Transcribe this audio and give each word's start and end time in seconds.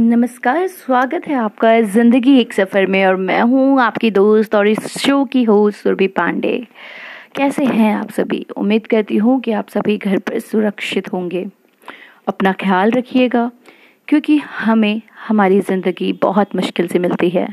नमस्कार, 0.00 0.66
स्वागत 0.66 1.26
है 1.28 1.34
आपका 1.34 1.80
ज़िंदगी 1.82 2.38
एक 2.40 2.52
सफ़र 2.52 2.86
में 2.86 3.04
और 3.06 3.16
मैं 3.16 3.40
हूँ 3.42 3.80
आपकी 3.82 4.10
दोस्त 4.10 4.54
और 4.54 4.68
इस 4.68 4.86
शो 4.98 5.24
की 5.24 5.42
होस्ट 5.44 5.82
सुरभि 5.82 6.06
पांडे। 6.08 6.56
कैसे 7.36 7.64
हैं 7.64 7.92
आप 7.94 8.10
सभी? 8.10 8.44
उम्मीद 8.56 8.86
करती 8.86 9.16
हूँ 9.16 9.38
कि 9.40 9.52
आप 9.52 9.68
सभी 9.68 9.96
घर 9.98 10.18
पर 10.18 10.38
सुरक्षित 10.38 11.12
होंगे। 11.12 11.44
अपना 12.28 12.52
ख्याल 12.52 12.90
रखिएगा, 12.90 13.50
क्योंकि 14.08 14.36
हमें 14.38 15.00
हमारी 15.28 15.60
ज़िंदगी 15.60 16.12
बहुत 16.22 16.56
मुश्किल 16.56 16.88
से 16.88 16.98
मिलती 16.98 17.30
है 17.30 17.48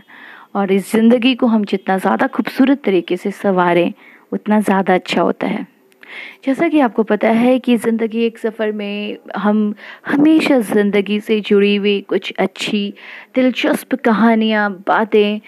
और 0.55 0.71
इस 0.71 0.91
ज़िंदगी 0.91 1.35
को 1.35 1.47
हम 1.47 1.65
जितना 1.65 1.97
ज़्यादा 1.97 2.27
खूबसूरत 2.27 2.81
तरीके 2.83 3.17
से 3.17 3.31
संवारें, 3.33 3.93
उतना 4.31 4.59
ज़्यादा 4.61 4.93
अच्छा 4.93 5.21
होता 5.21 5.47
है। 5.47 5.65
जैसा 6.45 6.67
कि 6.67 6.79
आपको 6.79 7.03
पता 7.03 7.29
है 7.29 7.57
कि 7.59 7.77
ज़िंदगी 7.77 8.25
एक 8.25 8.37
सफ़र 8.37 8.71
में 8.71 9.17
हम 9.35 9.73
हमेशा 10.07 10.59
ज़िंदगी 10.59 11.19
से 11.19 11.39
जुड़ी 11.41 11.75
हुई 11.75 11.99
कुछ 12.01 12.33
अच्छी, 12.39 12.93
दिलचस्प 13.35 13.95
कहानियाँ, 13.95 14.69
बातें 14.87 15.39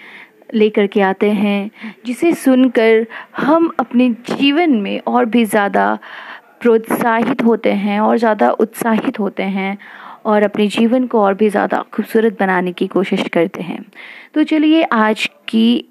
लेकर 0.54 0.86
के 0.86 1.00
आते 1.00 1.30
हैं, 1.30 1.70
जिसे 2.06 2.32
सुनकर 2.34 3.06
हम 3.36 3.70
अपने 3.80 4.08
जीवन 4.28 4.70
में 4.72 5.00
और 5.00 5.24
भी 5.26 5.44
ज़्यादा 5.44 5.98
प्रोत्साहित 6.60 7.42
होते 7.44 7.72
हैं 7.72 8.00
और 8.00 8.18
ज़्यादा 8.18 8.50
उत्साहित 8.50 9.18
होते 9.18 9.42
हैं 9.42 9.76
और 10.24 10.42
अपने 10.42 10.66
जीवन 10.68 11.06
को 11.06 11.20
और 11.20 11.34
भी 11.34 11.48
ज़्यादा 11.48 11.84
खूबसूरत 11.94 12.38
बनाने 12.40 12.72
की 12.72 12.86
कोशिश 12.86 13.28
करते 13.28 13.62
हैं। 13.62 13.84
तो 14.34 14.44
चलिए 14.44 14.82
आज 14.84 15.28
की 15.48 15.84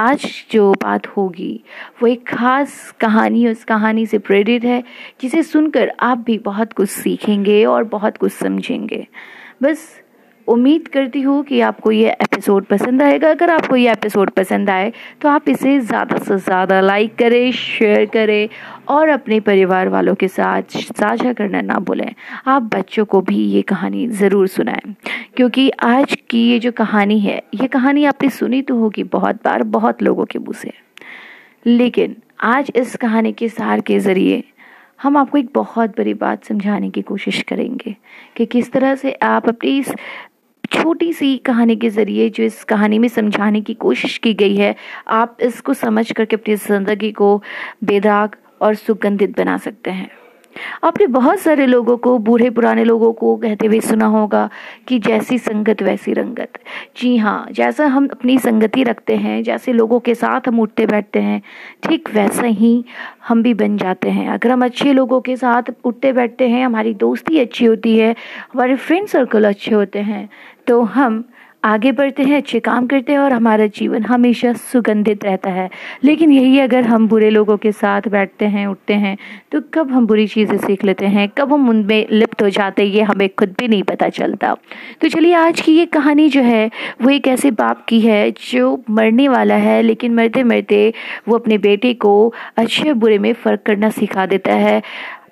आज 0.00 0.44
जो 0.50 0.72
बात 0.72 1.06
होगी, 1.06 1.64
वो 2.02 2.08
एक 2.08 2.26
ख़ास 2.28 2.94
कहानी 3.00 3.48
उस 3.48 3.64
कहानी 3.64 4.06
से 4.06 4.18
प्रेरित 4.18 4.64
है, 4.64 4.84
जिसे 5.20 5.42
सुनकर 5.42 5.92
आप 6.00 6.18
भी 6.18 6.38
बहुत 6.38 6.72
कुछ 6.72 6.88
सीखेंगे 6.88 7.64
और 7.64 7.84
बहुत 7.84 8.16
कुछ 8.16 8.32
समझेंगे। 8.32 9.06
बस 9.62 10.02
उम्मीद 10.48 10.88
करती 10.88 11.20
हूँ 11.20 11.42
कि 11.44 11.60
आपको 11.60 11.90
ये 11.92 12.10
एपिसोड 12.12 12.64
पसंद 12.66 13.02
आएगा। 13.02 13.30
अगर 13.30 13.50
आपको 13.50 13.76
ये 13.76 13.92
एपिसोड 13.92 14.30
पसंद 14.30 14.70
आए 14.70 14.92
तो 15.20 15.28
आप 15.28 15.48
इसे 15.48 15.78
ज़्यादा 15.80 16.18
से 16.18 16.36
ज़्यादा 16.38 16.80
लाइक 16.80 17.14
करें 17.16 17.50
शेयर 17.52 18.04
करें 18.06 18.48
और 18.88 19.08
अपने 19.08 19.40
परिवार 19.40 19.88
वालों 19.88 20.14
के 20.14 20.28
साथ 20.28 20.76
साझा 20.92 21.32
करना 21.32 21.60
ना 21.60 21.78
भूलें। 21.80 22.12
आप 22.46 22.70
बच्चों 22.74 23.04
को 23.04 23.20
भी 23.20 23.44
ये 23.44 23.62
कहानी 23.64 24.06
ज़रूर 24.08 24.46
सुनाएँ, 24.48 24.94
क्योंकि 25.36 25.68
आज 25.70 26.16
की 26.30 26.46
ये 26.50 26.58
जो 26.58 26.72
कहानी 26.72 27.18
है, 27.20 27.42
ये 27.54 27.66
कहानी 27.68 28.04
आपने 28.04 28.30
सुनी 28.30 28.62
तो 28.62 28.76
होगी 28.76 29.02
बहुत 29.04 29.44
बार, 29.44 29.62
बहुत 29.62 30.02
लोगों 30.02 30.24
के 30.24 30.38
मुँह 30.38 30.58
से। 30.58 30.72
लेकिन 31.66 32.16
आज 32.42 32.70
इस 32.76 32.96
कहानी 32.96 33.32
के 33.32 33.48
सार 33.48 33.80
के 33.80 33.98
ज़रिए 33.98 34.42
हम 35.00 35.16
आपको 35.16 35.38
एक 35.38 35.48
बहुत 35.54 35.90
बड़ी 35.90 36.12
बात 36.14 36.44
समझाने 36.44 36.88
की 36.90 37.02
कोशिश 37.02 37.42
करेंगे 37.42 37.94
कि 38.36 38.46
किस 38.46 38.70
तरह 38.72 38.94
से 38.94 39.12
आप 39.22 39.48
अपनी 39.48 39.78
इस 39.78 39.92
छोटी 40.72 41.12
सी 41.12 41.36
कहानी 41.36 41.76
के 41.76 41.90
ज़रिए, 41.90 42.28
जो 42.30 42.44
इस 42.44 42.64
कहानी 42.64 42.98
में 42.98 43.08
समझाने 43.08 43.60
की 43.60 43.74
कोशिश 43.74 44.18
की 44.18 44.34
गई 44.34 44.56
है, 44.56 44.74
आप 45.08 45.36
इसको 45.42 45.74
समझ 45.74 46.12
करके 46.12 46.36
अपनी 46.36 46.54
ज़िंदगी 46.56 47.12
को 47.12 47.42
बेदाग 47.84 48.36
और 48.62 48.74
सुगंधित 48.74 49.36
बना 49.36 49.56
सकते 49.58 49.90
हैं। 49.90 50.10
आपने 50.84 51.06
बहुत 51.06 51.38
सारे 51.38 51.66
लोगों 51.66 51.96
को, 51.96 52.16
बूढ़े 52.18 52.50
पुराने 52.50 52.84
लोगों 52.84 53.12
को 53.12 53.36
कहते 53.36 53.66
हुए 53.66 53.80
सुना 53.80 54.06
होगा 54.06 54.48
कि 54.88 54.98
जैसी 54.98 55.38
संगत 55.38 55.82
वैसी 55.82 56.12
रंगत। 56.12 56.58
जी 56.96 57.16
हाँ 57.16 57.46
जैसा 57.52 57.86
हम 57.86 58.08
अपनी 58.08 58.38
संगति 58.38 58.82
रखते 58.84 59.16
हैं, 59.16 59.42
जैसे 59.42 59.72
लोगों 59.72 60.00
के 60.00 60.14
साथ 60.14 60.48
हम 60.48 60.60
उठते 60.60 60.86
बैठते 60.86 61.20
हैं, 61.20 61.40
ठीक 61.82 62.08
वैसा 62.14 62.46
ही 62.46 62.84
हम 63.28 63.42
भी 63.42 63.54
बन 63.54 63.76
जाते 63.76 64.10
हैं। 64.10 64.28
अगर 64.28 64.50
हम 64.50 64.64
अच्छे 64.64 64.92
लोगों 64.92 65.20
के 65.20 65.36
साथ 65.36 65.72
उठते 65.84 66.12
बैठते 66.12 66.48
हैं, 66.48 66.64
हमारी 66.66 66.94
दोस्ती 66.96 67.38
अच्छी 67.40 67.64
होती 67.64 67.96
है, 67.98 68.14
हमारे 68.52 68.76
फ्रेंड 68.76 69.06
सर्कल 69.08 69.48
अच्छे 69.48 69.74
होते 69.74 69.98
हैं 70.00 70.28
तो 70.66 70.80
हम 70.82 71.24
आगे 71.64 71.90
बढ़ते 71.92 72.22
हैं, 72.22 72.36
अच्छे 72.36 72.58
काम 72.60 72.86
करते 72.86 73.12
हैं 73.12 73.18
और 73.18 73.32
हमारा 73.32 73.66
जीवन 73.66 74.02
हमेशा 74.02 74.52
सुगंधित 74.52 75.24
रहता 75.24 75.50
है। 75.50 75.68
लेकिन 76.04 76.30
यही 76.32 76.58
अगर 76.58 76.84
हम 76.84 77.08
बुरे 77.08 77.30
लोगों 77.30 77.56
के 77.56 77.72
साथ 77.72 78.08
बैठते 78.08 78.44
हैं, 78.44 78.66
उठते 78.66 78.94
हैं 78.94 79.16
तो 79.52 79.60
कब 79.74 79.90
हम 79.92 80.06
बुरी 80.06 80.26
चीज़ें 80.26 80.56
सीख 80.58 80.84
लेते 80.84 81.06
हैं? 81.06 81.28
कब 81.38 81.52
हम 81.52 81.68
उनमें 81.68 82.06
लिप्त 82.12 82.42
हो 82.42 82.48
जाते 82.48 82.82
हैं, 82.82 82.90
ये 82.90 83.02
हमें 83.02 83.28
खुद 83.28 83.54
भी 83.58 83.68
नहीं 83.68 83.82
पता 83.82 84.08
चलता। 84.08 84.56
तो 85.00 85.08
चलिए, 85.08 85.34
आज 85.34 85.60
की 85.60 85.72
ये 85.72 85.86
कहानी 85.86 86.28
जो 86.28 86.40
है, 86.40 86.70
वो 87.02 87.10
एक 87.10 87.28
ऐसे 87.28 87.50
बाप 87.50 87.84
की 87.88 88.00
है 88.00 88.30
जो 88.52 88.82
मरने 88.90 89.28
वाला 89.28 89.54
है, 89.56 89.80
लेकिन 89.82 90.14
मरते 90.14 90.44
मरते 90.44 90.92
वो 91.28 91.38
अपने 91.38 91.58
बेटे 91.58 91.94
को 91.94 92.32
अच्छे 92.56 92.92
बुरे 92.94 93.18
में 93.18 93.32
फ़र्क 93.32 93.62
करना 93.66 93.90
सिखा 93.90 94.26
देता 94.26 94.54
है। 94.54 94.82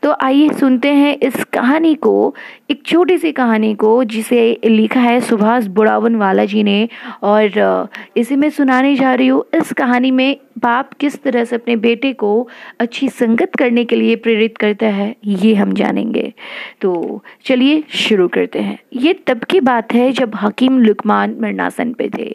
तो 0.03 0.15
आइए 0.23 0.49
सुनते 0.49 0.89
हैं 0.89 1.17
इस 1.19 1.45
कहानी 1.45 1.95
को, 1.95 2.35
एक 2.71 2.83
छोटी 2.87 3.17
सी 3.19 3.33
कहानी 3.33 3.75
को, 3.75 4.05
जिसे 4.05 4.61
लिखा 4.65 5.01
है 5.01 5.21
सुभाष 5.21 5.67
बुढ़ावन 5.67 6.17
वाला 6.17 6.45
जी 6.45 6.63
ने। 6.63 6.89
और 7.23 7.89
इसे 8.17 8.37
मैं 8.37 8.51
सुनाने 8.51 8.95
जा 8.97 9.15
रही 9.15 9.27
हूँ। 9.27 9.45
इस 9.55 9.73
कहानी 9.73 10.11
में 10.11 10.37
बाप 10.59 10.93
किस 10.93 11.23
तरह 11.23 11.45
से 11.45 11.57
अपने 11.57 11.77
बेटे 11.77 12.13
को 12.13 12.49
अच्छी 12.81 13.09
संगत 13.09 13.57
करने 13.59 13.85
के 13.85 13.97
लिए 13.97 14.17
प्रेरित 14.17 14.57
करता 14.59 14.87
है, 14.87 15.15
ये 15.25 15.55
हम 15.55 15.73
जानेंगे। 15.73 16.33
तो 16.81 17.23
चलिए 17.45 17.83
शुरू 17.91 18.29
करते 18.29 18.59
हैं। 18.59 18.79
ये 18.97 19.13
तब 19.27 19.45
की 19.45 19.61
बात 19.61 19.95
है 19.95 20.11
जब 20.13 20.35
हकीम 20.35 20.79
लुकमान 20.79 21.37
मरनासन 21.41 21.93
पे 21.93 22.11
थे। 22.19 22.35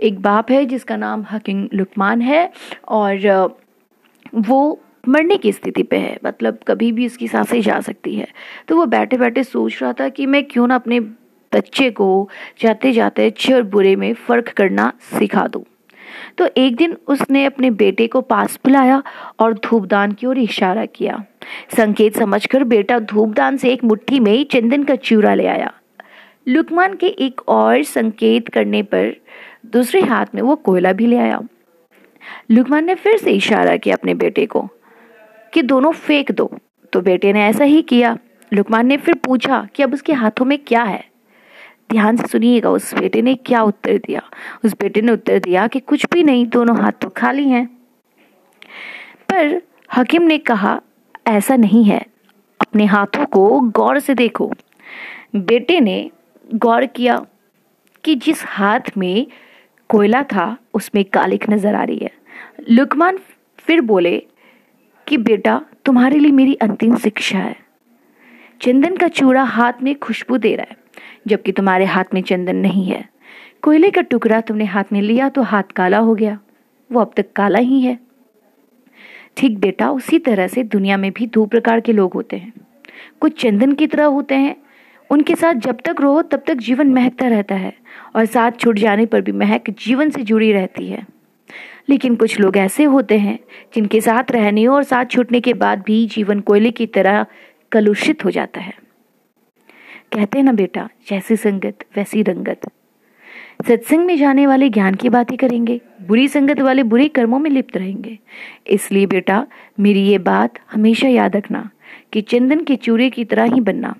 एक 0.00 0.20
बाप 0.20 0.50
है 0.50 0.64
जिसका 0.64 0.96
नाम 0.96 1.24
हकीम 1.30 1.68
लुकमान 1.74 2.22
है। 2.22 2.50
और 2.88 3.54
वो 4.34 4.80
मरने 5.08 5.36
की 5.36 5.52
स्थिति 5.52 5.82
पे 5.82 5.96
है। 5.96 6.18
मतलब 6.24 6.58
कभी 6.68 6.92
भी 6.92 7.04
इसकी 7.04 7.28
साँसें 7.28 7.60
जा 7.60 7.80
सकती 7.80 8.14
है। 8.16 8.28
तो 8.68 8.76
वो 8.76 8.86
बैठे 8.86 9.16
बैठे 9.16 9.44
सोच 9.44 9.82
रहा 9.82 9.92
था 9.92 10.08
कि 10.08 10.26
मैं 10.26 10.44
क्यों 10.44 10.66
ना 10.66 10.74
अपने 10.74 11.00
बच्चे 11.52 11.90
को 11.90 12.28
जाते 12.60 12.92
जाते 12.92 13.26
अच्छे 13.26 13.52
और 13.52 13.62
बुरे 13.62 13.96
में 13.96 14.14
फ़र्क 14.14 14.48
करना 14.48 14.92
सिखा 15.18 15.46
दूँ। 15.46 15.64
तो 16.38 16.48
एक 16.56 16.76
दिन 16.76 16.96
उसने 17.06 17.44
अपने 17.44 17.70
बेटे 17.70 18.06
को 18.06 18.20
पास 18.20 18.58
बुलाया 18.64 19.02
और 19.38 19.54
धूपदान 19.54 20.12
की 20.12 20.26
ओर 20.26 20.38
इशारा 20.38 20.84
किया। 20.84 21.24
संकेत 21.76 22.16
समझकर 22.16 22.64
बेटा 22.64 22.98
धूपदान 22.98 23.56
से 23.56 23.72
एक 23.72 23.84
मुट्ठी 23.84 24.20
में 24.20 24.44
चंदन 24.44 24.84
का 24.84 24.96
चूरा 24.96 25.34
ले 25.34 25.46
आया। 25.46 25.72
लुकमान 26.48 26.94
के 26.94 27.06
एक 27.06 27.48
और 27.48 27.82
संकेत 27.82 28.48
करने 28.48 28.82
पर 28.82 29.16
दूसरे 29.66 30.00
हाथ 30.00 30.26
में 30.34 30.42
वो 30.42 30.56
कोयला 30.56 30.92
भी 30.92 31.06
ले 31.06 31.16
आया। 31.16 31.40
लुकमान 32.50 32.84
ने 32.84 32.94
फिर 32.94 33.16
से 33.16 33.32
इशारा 33.32 33.76
किया 33.76 33.96
अपने 33.96 34.14
बेटे 34.14 34.46
को। 34.46 34.68
कि 35.52 35.62
दोनों 35.62 35.92
फेंक 35.92 36.32
दो। 36.32 36.58
तो 36.92 37.00
बेटे 37.00 37.32
ने 37.32 37.44
ऐसा 37.44 37.64
ही 37.64 37.82
किया। 37.82 38.18
लुकमान 38.52 38.86
ने 38.86 38.96
फिर 38.96 39.14
पूछा 39.14 39.68
कि 39.74 39.82
अब 39.82 39.94
उसके 39.94 40.12
हाथों 40.12 40.44
में 40.44 40.58
क्या 40.58 40.82
है? 40.82 41.04
ध्यान 41.90 42.16
से 42.16 42.26
सुनिएगा, 42.26 42.70
उस 42.70 42.94
बेटे 42.94 43.22
ने 43.22 43.34
क्या 43.34 43.62
उत्तर 43.62 43.98
दिया? 43.98 44.22
उस 44.64 44.72
बेटे 44.72 45.00
ने 45.00 45.12
उत्तर 45.12 45.38
दिया 45.38 45.66
कि 45.66 45.80
कुछ 45.80 46.06
भी 46.12 46.22
नहीं, 46.22 46.46
दोनों 46.46 46.82
हाथ 46.82 46.92
तो 46.92 47.08
खाली 47.08 47.48
हैं। 47.48 47.66
पर 49.28 49.62
हकीम 49.96 50.22
ने 50.22 50.38
कहा, 50.38 50.80
ऐसा 51.26 51.56
नहीं 51.56 51.84
है। 51.84 52.06
अपने 52.60 52.84
हाथों 52.84 53.24
को 53.24 53.60
गौर 53.60 53.98
से 53.98 54.14
देखो। 54.14 54.52
बेटे 55.36 55.80
ने 55.80 56.10
गौर 56.54 56.86
किया 56.86 57.26
कि 58.04 58.14
जिस 58.14 58.44
हाथ 58.46 58.80
में 58.98 59.26
कोयला 59.88 60.22
था, 60.22 60.56
उसमें 60.74 61.04
कालिक 61.04 61.50
नज़र 61.50 61.74
आ 61.74 61.84
रही 61.84 61.98
है। 61.98 62.12
लुकमान 62.70 63.18
फिर 63.58 63.80
बोले 63.80 64.26
कि 65.08 65.16
बेटा, 65.16 65.60
तुम्हारे 65.84 66.18
लिए 66.18 66.30
मेरी 66.30 66.54
अंतिम 66.54 66.96
शिक्षा 66.96 67.38
है। 67.38 67.56
चंदन 68.60 68.96
का 68.96 69.08
चूड़ा 69.08 69.42
हाथ 69.42 69.72
में 69.82 69.94
खुशबू 69.94 70.38
दे 70.38 70.54
रहा 70.56 70.66
है, 70.70 70.76
जबकि 71.26 71.52
तुम्हारे 71.52 71.84
हाथ 71.84 72.04
में 72.14 72.22
चंदन 72.22 72.56
नहीं 72.56 72.84
है। 72.86 73.08
कोयले 73.62 73.90
का 73.90 74.02
टुकड़ा 74.02 74.40
तुमने 74.40 74.64
हाथ 74.64 74.84
में 74.92 75.02
लिया 75.02 75.28
तो 75.28 75.42
हाथ 75.42 75.62
काला 75.62 75.98
हो 75.98 76.14
गया। 76.14 76.38
वो 76.92 77.00
अब 77.00 77.12
तक 77.16 77.32
काला 77.32 77.58
ही 77.58 77.80
है। 77.80 77.98
ठीक 79.36 79.58
बेटा, 79.58 79.90
उसी 79.90 80.18
तरह 80.18 80.46
से 80.46 80.62
दुनिया 80.62 80.96
में 80.96 81.12
भी 81.12 81.26
दो 81.26 81.46
प्रकार 81.46 81.80
के 81.80 81.92
लोग 81.92 82.14
होते 82.14 82.36
हैं। 82.36 82.52
कुछ 83.20 83.40
चंदन 83.42 83.72
की 83.72 83.86
तरह 83.86 84.04
होते 84.04 84.34
हैं। 84.34 84.56
उनके 85.10 85.34
साथ 85.34 85.54
जब 85.54 85.78
तक 85.84 85.96
रहो, 86.00 86.22
तब 86.22 86.42
तक 86.46 86.54
जीवन 86.54 86.92
महकता 86.92 87.28
रहता 87.28 87.54
है 87.54 87.74
और 88.16 88.24
साथ 88.24 88.52
छूट 88.52 88.78
जाने 88.78 89.06
पर 89.06 89.20
भी 89.20 89.32
महक 89.32 89.70
जीवन 89.70 90.10
से 90.10 90.22
जुड़ी 90.22 90.52
रहती 90.52 90.86
है। 90.86 91.06
लेकिन 91.88 92.16
कुछ 92.16 92.40
लोग 92.40 92.56
ऐसे 92.56 92.84
होते 92.84 93.18
हैं 93.18 93.38
जिनके 93.74 94.00
साथ 94.00 94.30
रहने 94.30 94.66
और 94.66 94.82
साथ 94.82 95.04
छूटने 95.04 95.40
के 95.40 95.54
बाद 95.54 95.82
भी 95.82 96.06
जीवन 96.06 96.40
कोयले 96.40 96.70
की 96.70 96.86
तरह 96.86 97.26
कलुषित 97.72 98.24
हो 98.24 98.30
जाता 98.30 98.60
है। 98.60 98.74
कहते 100.12 100.38
हैं 100.38 100.44
ना 100.44 100.52
बेटा, 100.52 100.88
जैसी 101.10 101.36
संगत, 101.36 101.84
वैसी 101.96 102.22
रंगत। 102.22 102.60
सत्संग 103.68 104.06
में 104.06 104.16
जाने 104.16 104.46
वाले 104.46 104.68
ज्ञान 104.68 104.94
की 104.94 105.08
बातें 105.08 105.38
करेंगे, 105.38 105.80
बुरी 106.06 106.28
संगत 106.28 106.60
वाले 106.60 106.82
बुरे 106.82 107.08
कर्मों 107.08 107.38
में 107.38 107.50
लिप्त 107.50 107.76
रहेंगे। 107.76 108.18
इसलिए 108.66 109.06
बेटा, 109.06 109.46
मेरी 109.80 110.02
ये 110.02 110.18
बात 110.18 110.54
हमेशा 110.70 111.08
याद 111.08 111.36
रखना 111.36 111.70
कि 112.12 112.20
चंदन 112.20 112.64
के 112.64 112.76
चूरे 112.76 113.10
की 113.10 113.24
तरह 113.24 113.44
ही 113.44 113.60
बनना 113.60 113.94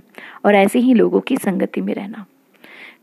और 0.44 0.55
ऐसे 0.55 0.78
ही 0.78 0.94
लोगों 0.94 1.20
की 1.20 1.37
संगति 1.37 1.81
में 1.81 1.94
रहना। 1.94 2.26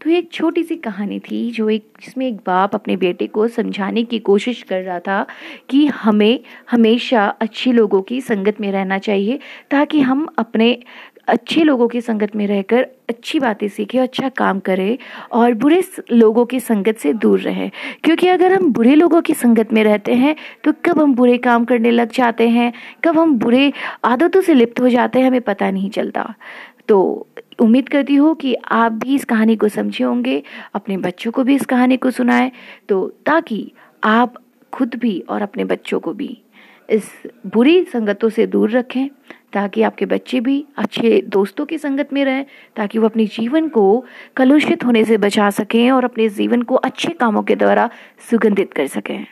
तो 0.02 0.10
एक 0.10 0.32
छोटी 0.32 0.64
सी 0.64 0.76
कहानी 0.76 1.20
थी 1.20 1.50
जो 1.52 1.70
एक, 1.70 1.88
जिसमें 2.02 2.28
एक 2.28 2.36
बाप 2.36 2.76
अपने 2.76 2.98
बेटे 2.98 3.28
को 3.28 3.48
समझाने 3.48 4.04
की 4.04 4.20
कोशिश 4.20 4.62
कर 4.64 4.82
रहा 4.82 5.00
था 5.00 5.26
कि 5.70 5.86
हमें 5.88 6.40
हमेशा 6.72 7.28
अच्छे 7.42 7.72
लोगों 7.72 8.02
की 8.02 8.22
संगत 8.22 8.62
में 8.62 8.72
रहना 8.72 8.98
चाहिए, 8.98 9.40
ताकि 9.72 10.02
हम 10.02 10.28
अपने 10.38 10.78
अच्छे 11.28 11.64
लोगों 11.64 11.88
की 11.88 12.02
संगत 12.02 12.36
में 12.36 12.46
रहकर 12.48 12.88
अच्छी 13.10 13.40
बातें 13.40 13.68
सीखे 13.68 13.98
अच्छा 13.98 14.30
काम 14.30 14.60
करें 14.60 14.98
और 15.32 15.54
बुरे 15.54 15.84
लोगों 16.12 16.46
की 16.46 16.60
संगत 16.60 16.98
से 16.98 17.14
दूर 17.14 17.40
रहें। 17.40 17.70
क्योंकि 18.04 18.28
अगर 18.28 18.54
हम 18.54 18.72
बुरे 18.74 18.96
लोगों 18.96 19.22
की 19.22 19.34
संगत 19.34 19.74
में 19.74 19.84
रहते 19.84 20.14
हैं 20.14 20.36
तो 20.64 20.74
कब 20.86 21.00
हम 21.00 21.14
बुरे 21.16 21.38
काम 21.38 21.66
करने 21.66 21.92
लग 21.92 22.12
जाते 22.12 22.48
हैं, 22.50 22.74
कब 23.04 23.20
हम 23.20 23.38
बुरे 23.38 23.72
आदतों 24.06 24.42
से 24.42 24.54
लिप्त 24.54 24.82
हो 24.82 24.90
जाते 24.90 25.20
हैं, 25.20 25.28
हमें 25.28 25.42
पता 25.42 25.72
नहीं 25.72 25.90
चलता। 25.90 26.34
तो 26.88 27.28
उम्मीद 27.60 27.90
करती 27.90 28.16
हूँ 28.16 28.36
कि 28.36 28.54
आप 28.64 28.92
भी 28.94 29.16
इस 29.16 29.26
कहानी 29.26 29.56
को 29.56 29.68
समझे 29.70 30.04
होंगे, 30.04 30.42
अपने 30.76 30.98
बच्चों 31.00 31.32
को 31.32 31.44
भी 31.44 31.56
इस 31.56 31.66
कहानी 31.66 31.98
को 31.98 32.12
सुनाएँ 32.12 32.52
तो 32.90 33.08
ताकि 33.26 33.72
आप 34.04 34.34
खुद 34.74 34.96
भी 34.96 35.20
और 35.30 35.42
अपने 35.42 35.66
बच्चों 35.66 36.00
को 36.00 36.14
भी 36.14 36.38
इस 36.90 37.10
बुरी 37.48 37.84
संगतों 37.84 38.30
से 38.30 38.46
दूर 38.48 38.72
रखें, 38.72 39.08
ताकि 39.54 39.82
आपके 39.82 40.06
बच्चे 40.06 40.40
भी 40.40 40.64
अच्छे 40.78 41.22
दोस्तों 41.28 41.66
की 41.66 41.78
संगत 41.78 42.14
में 42.14 42.24
रहें, 42.26 42.46
ताकि 42.76 43.00
वो 43.00 43.06
अपने 43.06 43.26
जीवन 43.28 43.68
को 43.70 44.06
कलुषित 44.38 44.86
होने 44.86 45.04
से 45.06 45.18
बचा 45.18 45.50
सकें 45.52 45.92
और 45.92 46.04
अपने 46.04 46.28
जीवन 46.30 46.62
को 46.62 46.76
अच्छे 46.78 47.12
कामों 47.12 47.44
के 47.44 47.56
द्वारा 47.56 47.90
सुगंधित 48.30 48.74
कर 48.74 48.88
सकें। 48.88 49.26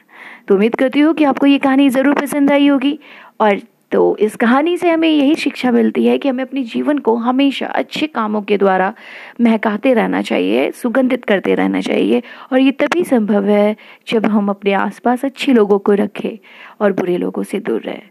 तो 0.47 0.53
उम्मीद 0.55 0.75
करती 0.75 0.99
हूँ 0.99 1.13
कि 1.13 1.23
आपको 1.23 1.45
ये 1.45 1.57
कहानी 1.59 1.89
ज़रूर 1.89 2.13
पसंद 2.15 2.51
आई 2.51 2.67
होगी, 2.67 2.99
और 3.41 3.61
तो 3.91 4.17
इस 4.17 4.35
कहानी 4.35 4.77
से 4.77 4.89
हमें 4.89 5.09
यही 5.09 5.35
शिक्षा 5.35 5.71
मिलती 5.71 6.05
है 6.05 6.17
कि 6.17 6.29
हमें 6.29 6.43
अपने 6.43 6.63
जीवन 6.63 6.97
को 6.97 7.15
हमेशा 7.15 7.67
अच्छे 7.67 8.07
कामों 8.07 8.41
के 8.41 8.57
द्वारा 8.57 8.93
महकाते 9.41 9.93
रहना 9.93 10.21
चाहिए, 10.21 10.71
सुगंधित 10.71 11.25
करते 11.25 11.55
रहना 11.55 11.81
चाहिए 11.81 12.21
और 12.51 12.59
ये 12.59 12.71
तभी 12.71 13.03
संभव 13.03 13.45
है 13.45 13.75
जब 14.07 14.25
हम 14.25 14.49
अपने 14.49 14.73
आसपास 14.73 15.25
अच्छे 15.25 15.53
लोगों 15.53 15.79
को 15.79 15.93
रखें 15.93 16.37
और 16.81 16.93
बुरे 16.93 17.17
लोगों 17.17 17.43
से 17.43 17.59
दूर 17.59 17.81
रहें। 17.81 18.09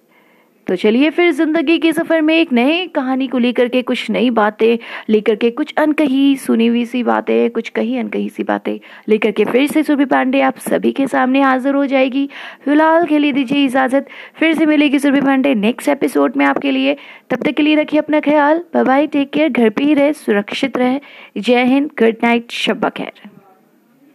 तो 0.67 0.77
चलिए 0.77 1.11
फिर 1.11 1.31
ज़िंदगी 1.33 1.79
के 1.79 1.93
सफ़र 1.93 2.21
में 2.21 2.35
एक 2.35 2.53
नई 2.53 2.87
कहानी 2.87 3.27
को 3.29 3.39
लेकर 3.39 3.69
के 3.69 3.83
कुछ 3.83 4.11
नई 4.11 4.31
बातें, 4.31 4.79
लेकर 5.09 5.35
के 5.35 5.51
कुछ 5.51 5.73
अनकही 5.79 6.37
सुनी 6.37 6.67
हुई 6.67 6.85
सी 6.85 7.03
बातें, 7.03 7.51
कुछ 7.51 7.69
कही 7.69 7.97
अनकही 7.99 8.29
सी 8.29 8.43
बातें, 8.43 8.79
लेकर 9.09 9.31
के 9.31 9.45
फिर 9.45 9.67
से 9.67 9.83
सुरभि 9.83 10.05
पांडे 10.05 10.41
आप 10.41 10.59
सभी 10.59 10.93
के 10.93 11.07
सामने 11.07 11.43
हाजिर 11.43 11.75
हो 11.75 11.87
जाएगी। 11.87 12.29
फ़िलहाल 12.65 13.07
के 13.07 13.19
लिए 13.19 13.33
दीजिए 13.33 13.65
इजाज़त। 13.65 14.07
फिर 14.39 14.55
से 14.55 14.67
मिलेगी 14.67 14.99
सुरभि 14.99 15.21
पांडे 15.21 15.55
नेक्स्ट 15.55 15.89
एपिसोड 15.89 16.37
में 16.37 16.45
आपके 16.47 16.71
लिए। 16.71 16.97
तब 17.31 17.43
तक 17.45 17.55
के 17.55 17.63
लिए 17.63 17.75
रखिए 17.75 18.01
अपना 18.01 18.21
ख्याल। 18.21 18.63
बाय 18.77 19.07
टेक 19.07 19.31
केयर 19.31 19.49
घर 19.49 19.71
पे 19.71 19.85
ही 19.85 19.95
रहे, 19.95 20.13
सुरक्षित 20.13 20.77
रहे। 20.77 21.01
जय 21.39 21.65
हिंद 21.65 21.91
गुड 21.99 22.17
नाइट 22.23 22.51
शब्बा 22.51 22.89
खैर 22.89 23.46